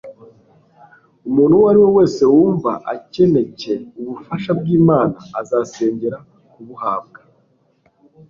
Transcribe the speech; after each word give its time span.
Umuntu 1.27 1.53
uwo 1.57 1.67
ari 1.71 1.79
we 1.83 1.89
wese 1.97 2.21
wumva 2.33 2.71
akencye 2.93 3.73
ubufasha 3.99 4.51
bw'Imana 4.59 5.17
azasengera 5.41 6.17
kubuhabwa; 6.51 7.19